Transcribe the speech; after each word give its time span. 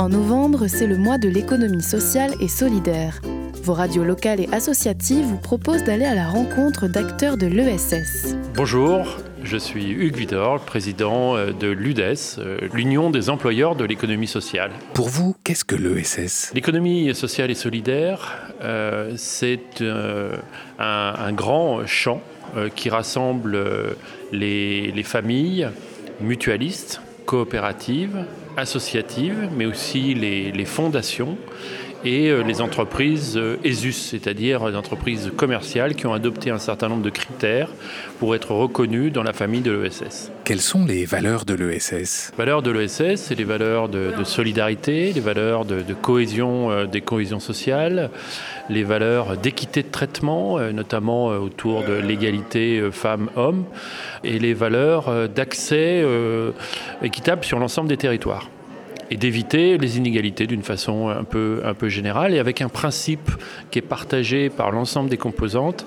En 0.00 0.10
novembre, 0.10 0.68
c'est 0.68 0.86
le 0.86 0.96
mois 0.96 1.18
de 1.18 1.28
l'économie 1.28 1.82
sociale 1.82 2.30
et 2.40 2.46
solidaire. 2.46 3.20
Vos 3.64 3.72
radios 3.72 4.04
locales 4.04 4.38
et 4.38 4.48
associatives 4.52 5.24
vous 5.24 5.38
proposent 5.38 5.82
d'aller 5.82 6.04
à 6.04 6.14
la 6.14 6.28
rencontre 6.28 6.86
d'acteurs 6.86 7.36
de 7.36 7.48
l'ESS. 7.48 8.36
Bonjour, 8.54 9.16
je 9.42 9.56
suis 9.56 9.90
Hugues 9.90 10.14
Vidor, 10.14 10.60
président 10.60 11.36
euh, 11.36 11.50
de 11.50 11.66
l'UDES, 11.66 12.38
euh, 12.38 12.58
l'Union 12.72 13.10
des 13.10 13.28
employeurs 13.28 13.74
de 13.74 13.84
l'économie 13.84 14.28
sociale. 14.28 14.70
Pour 14.94 15.08
vous, 15.08 15.34
qu'est-ce 15.42 15.64
que 15.64 15.74
l'ESS 15.74 16.52
L'économie 16.54 17.12
sociale 17.12 17.50
et 17.50 17.56
solidaire, 17.56 18.52
euh, 18.62 19.14
c'est 19.16 19.82
un, 19.82 20.30
un, 20.78 21.32
grand 21.32 21.84
champ 21.86 22.22
qui 22.76 22.88
rassemble 22.88 23.58
les, 24.32 24.92
les 24.92 25.02
familles 25.02 25.68
mutualistes, 26.20 27.02
coopératives, 27.26 28.24
associatives, 28.58 29.48
mais 29.56 29.66
aussi 29.66 30.14
les, 30.14 30.52
les 30.52 30.64
fondations 30.64 31.36
et 32.04 32.28
euh, 32.28 32.42
les 32.42 32.60
entreprises 32.60 33.36
euh, 33.36 33.56
ESUS, 33.64 33.92
c'est-à-dire 33.92 34.68
les 34.68 34.76
entreprises 34.76 35.32
commerciales 35.36 35.94
qui 35.94 36.06
ont 36.06 36.12
adopté 36.12 36.50
un 36.50 36.58
certain 36.58 36.88
nombre 36.88 37.02
de 37.02 37.10
critères 37.10 37.70
pour 38.18 38.34
être 38.34 38.52
reconnues 38.52 39.10
dans 39.10 39.22
la 39.22 39.32
famille 39.32 39.62
de 39.62 39.72
l'ESS. 39.72 40.30
Quelles 40.44 40.60
sont 40.60 40.84
les 40.84 41.04
valeurs 41.04 41.44
de 41.44 41.54
l'ESS 41.54 42.30
Les 42.32 42.36
valeurs 42.36 42.62
de 42.62 42.70
l'ESS, 42.70 43.16
c'est 43.16 43.34
les 43.34 43.44
valeurs 43.44 43.88
de, 43.88 44.12
de, 44.16 44.24
solidarité, 44.24 45.12
les 45.12 45.20
valeurs 45.20 45.64
de, 45.64 45.82
de 45.82 45.94
cohésion, 45.94 46.70
euh, 46.70 46.86
des 46.86 47.00
cohésions 47.00 47.40
sociales, 47.40 48.10
les 48.70 48.84
valeurs 48.84 49.36
d'équité 49.36 49.82
de 49.82 49.88
traitement, 49.88 50.58
notamment 50.72 51.26
autour 51.28 51.84
de 51.84 51.94
l'égalité 51.94 52.82
femmes-hommes, 52.92 53.64
et 54.24 54.38
les 54.38 54.52
valeurs 54.52 55.28
d'accès 55.28 56.04
équitable 57.02 57.44
sur 57.44 57.58
l'ensemble 57.58 57.88
des 57.88 57.96
territoires 57.96 58.50
et 59.10 59.16
d'éviter 59.16 59.78
les 59.78 59.96
inégalités 59.96 60.46
d'une 60.46 60.62
façon 60.62 61.08
un 61.08 61.24
peu, 61.24 61.60
un 61.64 61.74
peu 61.74 61.88
générale 61.88 62.34
et 62.34 62.38
avec 62.38 62.60
un 62.60 62.68
principe 62.68 63.30
qui 63.70 63.78
est 63.78 63.82
partagé 63.82 64.50
par 64.50 64.70
l'ensemble 64.70 65.08
des 65.08 65.16
composantes, 65.16 65.86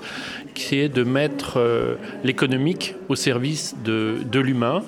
qui 0.54 0.78
est 0.78 0.88
de 0.88 1.04
mettre 1.04 1.58
euh, 1.58 1.94
l'économique 2.24 2.94
au 3.08 3.16
service 3.16 3.76
de, 3.84 4.16
de 4.30 4.40
l'humain 4.40 4.82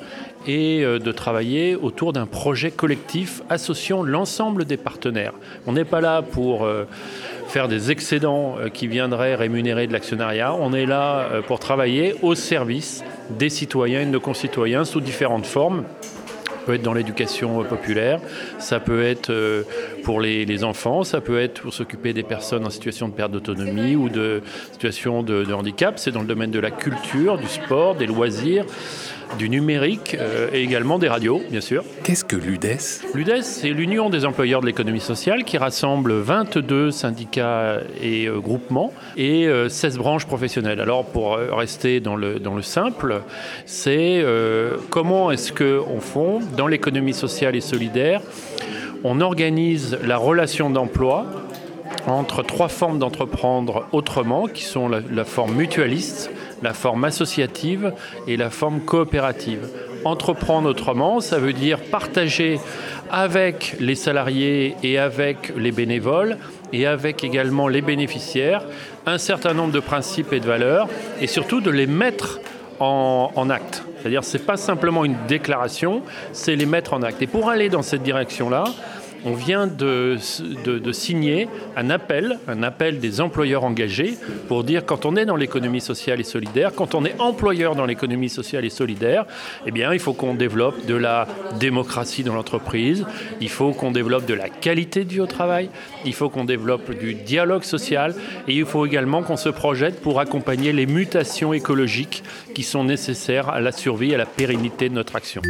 et 0.47 0.85
euh, 0.85 0.99
de 0.99 1.13
travailler 1.13 1.75
autour 1.75 2.13
d'un 2.13 2.27
projet 2.27 2.71
collectif 2.71 3.43
associant 3.49 4.03
l'ensemble 4.03 4.65
des 4.65 4.77
partenaires. 4.77 5.33
On 5.67 5.73
n'est 5.73 5.85
pas 5.85 6.01
là 6.01 6.23
pour 6.23 6.65
euh, 6.65 6.85
faire 7.49 7.69
des 7.69 7.91
excédents 7.91 8.57
qui 8.73 8.89
viendraient 8.89 9.35
rémunérer 9.35 9.87
de 9.87 9.93
l'actionnariat, 9.93 10.55
on 10.55 10.73
est 10.73 10.87
là 10.87 11.29
pour 11.47 11.61
travailler 11.61 12.15
au 12.23 12.35
service 12.35 13.05
des 13.39 13.49
citoyens 13.49 14.01
et 14.01 14.07
de 14.07 14.11
nos 14.11 14.21
concitoyens 14.21 14.85
sous 14.85 15.01
différentes 15.01 15.47
formes 15.47 15.85
peut 16.65 16.75
être 16.75 16.83
dans 16.83 16.95
l'éducation 16.95 17.63
populaire, 17.65 18.21
ça 18.59 18.81
peut 18.81 19.03
être 19.03 19.31
euh, 19.31 19.63
pour 20.03 20.21
les, 20.21 20.65
enfants, 20.65 21.05
ça 21.05 21.21
peut 21.21 21.41
être 21.41 21.63
pour 21.63 21.75
s'occuper 21.75 22.13
des 22.13 22.23
personnes 22.23 22.67
en 22.67 22.71
situation 22.71 23.09
de 23.09 23.15
perte 23.15 23.33
d'autonomie 23.33 23.97
ou 23.97 24.09
de 24.09 24.43
situation 24.73 25.23
de 25.23 25.53
handicap. 25.53 25.99
C'est 25.99 26.13
dans 26.13 26.21
le 26.21 26.27
domaine 26.27 26.51
de 26.51 26.61
la 26.61 26.71
culture, 26.71 27.39
du 27.39 27.49
sport, 27.49 27.95
des 27.95 28.07
loisirs 28.07 28.65
du 29.39 29.49
numérique 29.49 30.17
euh, 30.19 30.49
et 30.53 30.63
également 30.63 30.99
des 30.99 31.09
radios, 31.09 31.43
bien 31.51 31.61
sûr. 31.61 31.85
Qu'est-ce 32.03 32.25
que 32.25 32.37
l'UDES? 32.37 33.03
L'UDES, 33.15 33.43
c'est 33.43 33.71
l'Union 33.71 34.11
des 34.11 34.25
employeurs 34.25 34.61
de 34.61 34.67
l'économie 34.67 35.01
sociale 35.01 35.45
qui 35.45 35.59
rassemble 35.59 36.13
22 36.15 36.91
syndicats 36.91 37.81
et 38.01 38.27
euh, 38.27 38.41
groupements 38.41 38.93
et 39.17 39.47
euh, 39.47 39.69
16 39.69 39.99
branches 39.99 40.27
professionnelles. 40.27 40.81
Alors, 40.81 41.05
pour 41.05 41.35
euh, 41.35 41.55
rester 41.55 42.01
dans 42.01 42.17
le, 42.17 42.39
dans 42.39 42.55
le 42.55 42.63
simple, 42.63 43.23
c'est 43.67 44.21
euh, 44.23 44.77
comment 44.91 45.31
est-ce 45.31 45.53
qu'on 45.53 46.01
fond 46.01 46.41
dans 46.57 46.67
l'économie 46.67 47.15
sociale 47.15 47.57
et 47.57 47.61
solidaire 47.61 48.21
on 49.07 49.21
organise 49.21 49.99
la 50.03 50.17
relation 50.17 50.71
d'emploi 50.71 51.27
entre 52.07 52.43
trois 52.43 52.69
formes 52.69 52.99
d'entreprendre 52.99 53.87
autrement, 53.93 54.47
qui 54.47 54.65
sont 54.65 54.89
la, 54.89 55.01
la 55.11 55.25
forme 55.25 55.55
mutualiste, 55.55 56.31
la 56.65 56.75
forme 56.75 57.05
associative 57.05 57.93
et 58.27 58.37
la 58.37 58.51
forme 58.51 58.81
coopérative. 58.81 59.69
Entreprendre 60.05 60.69
autrement, 60.69 61.21
ça 61.21 61.39
veut 61.39 61.53
dire 61.53 61.79
partager 61.81 62.59
avec 63.11 63.77
les 63.81 63.95
salariés 63.95 64.75
et 64.83 64.99
avec 64.99 65.53
les 65.57 65.73
bénévoles 65.73 66.39
et 66.73 66.87
avec 66.87 67.23
également 67.23 67.69
les 67.69 67.83
bénéficiaires 67.83 68.65
un 69.07 69.19
certain 69.19 69.55
nombre 69.55 69.73
de 69.73 69.81
principes 69.81 70.33
et 70.33 70.41
de 70.41 70.47
valeurs 70.47 70.89
et 71.21 71.27
surtout 71.27 71.61
de 71.61 71.71
les 71.71 71.87
mettre 71.87 72.41
en, 72.81 73.51
acte. 73.51 73.85
C'est-à-dire 73.99 74.25
c'est 74.25 74.45
pas 74.45 74.57
simplement 74.57 75.05
une 75.05 75.17
déclaration, 75.29 76.03
c'est 76.33 76.57
les 76.57 76.67
mettre 76.67 76.93
en 76.95 77.03
acte. 77.03 77.23
Et 77.23 77.27
pour 77.27 77.49
aller 77.49 77.69
dans 77.69 77.83
cette 77.83 78.03
direction-là, 78.03 78.65
on 79.25 79.35
vient 79.35 79.67
de, 79.67 80.19
signer 80.93 81.49
un 81.77 81.91
appel, 81.91 82.39
un 82.49 82.63
appel 82.63 82.99
des 83.01 83.21
employeurs 83.21 83.65
engagés 83.65 84.17
pour 84.49 84.65
dire 84.65 84.85
quand 84.85 85.07
on 85.07 85.17
est 85.17 85.27
dans 85.27 85.37
l'économie 85.37 85.81
sociale 85.81 86.21
et 86.21 86.25
solidaire, 86.25 86.73
quand 86.75 86.95
on 86.95 87.05
est 87.05 87.19
employeur 87.21 87.75
dans 87.75 87.87
l'économie 87.87 88.29
sociale 88.29 88.65
et 88.65 88.71
solidaire, 88.71 89.27
eh 89.67 89.71
bien 89.71 89.93
il 89.93 90.01
faut 90.01 90.13
qu'on 90.13 90.35
développe 90.35 90.87
de 90.87 90.95
la 90.95 91.27
démocratie 91.59 92.25
dans 92.25 92.35
l'entreprise, 92.35 93.05
il 93.41 93.49
faut 93.49 93.73
qu'on 93.73 93.91
développe 93.91 94.27
de 94.27 94.35
la 94.35 94.49
qualité 94.49 95.05
au 95.21 95.27
travail, 95.27 95.69
il 96.05 96.15
faut 96.15 96.29
qu'on 96.29 96.45
développe 96.45 96.91
du 96.99 97.15
dialogue 97.15 97.63
social. 97.63 98.15
Et 98.49 98.55
il 98.55 98.65
faut 98.65 98.87
également 98.87 99.23
qu'on 99.23 99.37
se 99.37 99.49
projette 99.49 100.01
pour 100.01 100.21
accompagner 100.21 100.73
les 100.73 100.87
mutations 100.87 101.53
écologiques 101.53 102.23
qui 102.55 102.63
sont 102.63 102.85
nécessaires 102.85 103.49
à 103.49 103.61
la 103.61 103.73
survie 103.73 104.13
et 104.13 104.15
à 104.15 104.19
la 104.19 104.27
pérennité 104.27 104.89
de 104.89 104.95
notre 104.95 105.17
action. 105.17 105.43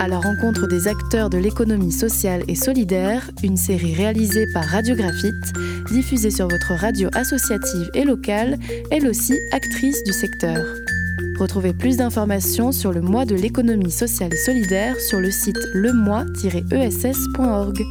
À 0.00 0.08
la 0.08 0.18
rencontre 0.18 0.66
des 0.66 0.88
acteurs 0.88 1.30
de 1.30 1.38
l'économie 1.38 1.92
sociale 1.92 2.42
et 2.48 2.54
solidaire, 2.54 3.01
une 3.42 3.56
série 3.56 3.94
réalisée 3.94 4.46
par 4.52 4.64
Radiographite, 4.64 5.52
diffusée 5.90 6.30
sur 6.30 6.48
votre 6.48 6.74
radio 6.74 7.08
associative 7.14 7.90
et 7.94 8.04
locale, 8.04 8.58
elle 8.90 9.08
aussi 9.08 9.38
actrice 9.52 10.04
du 10.04 10.12
secteur. 10.12 10.62
Retrouvez 11.38 11.72
plus 11.72 11.96
d'informations 11.96 12.72
sur 12.72 12.92
le 12.92 13.00
mois 13.00 13.24
de 13.24 13.34
l'économie 13.34 13.90
sociale 13.90 14.32
et 14.32 14.36
solidaire 14.36 15.00
sur 15.00 15.20
le 15.20 15.30
site 15.30 15.58
lemoi-ess.org. 15.74 17.82